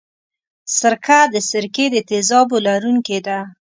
[0.77, 3.39] سرکه د سرکې د تیزابو لرونکې ده.